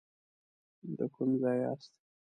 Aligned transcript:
د 0.97 0.99
کوم 1.15 1.29
ځای 1.41 1.57
یاست. 1.63 1.91